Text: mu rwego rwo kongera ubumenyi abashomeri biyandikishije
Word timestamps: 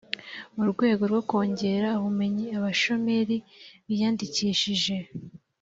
mu 0.55 0.63
rwego 0.71 1.03
rwo 1.11 1.21
kongera 1.29 1.87
ubumenyi 1.99 2.45
abashomeri 2.57 3.35
biyandikishije 3.87 4.95